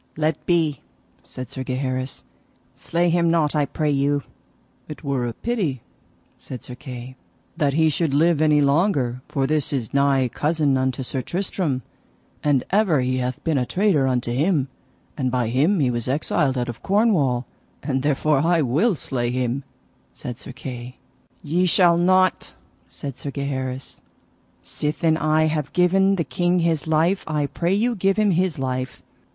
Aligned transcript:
Let 0.17 0.43
be, 0.47 0.81
said 1.21 1.51
Sir 1.51 1.63
Gaheris, 1.63 2.23
slay 2.75 3.11
him 3.11 3.29
not 3.29 3.55
I 3.55 3.67
pray 3.67 3.91
you. 3.91 4.23
It 4.87 5.03
were 5.03 5.31
pity, 5.31 5.83
said 6.35 6.63
Sir 6.63 6.73
Kay, 6.73 7.17
that 7.55 7.73
he 7.75 7.87
should 7.87 8.11
live 8.11 8.41
any 8.41 8.61
longer, 8.61 9.21
for 9.27 9.45
this 9.45 9.71
is 9.71 9.93
nigh 9.93 10.27
cousin 10.27 10.75
unto 10.75 11.03
Sir 11.03 11.21
Tristram, 11.21 11.83
and 12.43 12.63
ever 12.71 13.01
he 13.01 13.19
hath 13.19 13.43
been 13.43 13.59
a 13.59 13.65
traitor 13.67 14.07
unto 14.07 14.31
him, 14.31 14.69
and 15.17 15.29
by 15.29 15.49
him 15.49 15.79
he 15.79 15.91
was 15.91 16.07
exiled 16.09 16.57
out 16.57 16.67
of 16.67 16.81
Cornwall, 16.81 17.45
and 17.83 18.01
therefore 18.01 18.39
I 18.39 18.63
will 18.63 18.95
slay 18.95 19.29
him, 19.29 19.63
said 20.13 20.39
Sir 20.39 20.51
Kay. 20.51 20.97
Ye 21.43 21.67
shall 21.67 21.99
not, 21.99 22.55
said 22.87 23.19
Sir 23.19 23.29
Gaheris; 23.29 24.01
sithen 24.63 25.15
I 25.15 25.45
have 25.45 25.71
given 25.73 26.15
the 26.15 26.23
king 26.23 26.57
his 26.57 26.87
life, 26.87 27.23
I 27.27 27.45
pray 27.45 27.75
you 27.75 27.93
give 27.93 28.17
him 28.17 28.31
his 28.31 28.57
life. 28.57 29.03